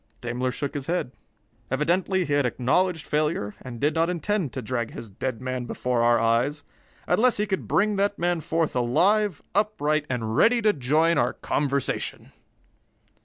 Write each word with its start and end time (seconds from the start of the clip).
Daimler 0.21 0.49
shook 0.49 0.73
his 0.73 0.87
head. 0.87 1.11
Evidently 1.69 2.25
he 2.25 2.33
had 2.33 2.43
acknowledged 2.43 3.05
failure 3.05 3.53
and 3.61 3.79
did 3.79 3.93
not 3.93 4.09
intend 4.09 4.51
to 4.51 4.61
drag 4.63 4.89
his 4.89 5.11
dead 5.11 5.39
man 5.39 5.65
before 5.65 6.01
our 6.01 6.19
eyes, 6.19 6.63
unless 7.05 7.37
he 7.37 7.45
could 7.45 7.67
bring 7.67 7.97
that 7.97 8.17
man 8.17 8.39
forth 8.39 8.75
alive, 8.75 9.43
upright, 9.53 10.07
and 10.09 10.35
ready 10.35 10.59
to 10.59 10.73
join 10.73 11.19
our 11.19 11.33
conversation! 11.33 12.31